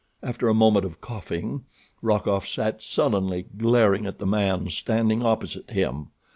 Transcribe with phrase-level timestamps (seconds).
[0.23, 1.63] After a moment of coughing
[2.01, 6.07] Rokoff sat sullenly glaring at the man standing opposite him.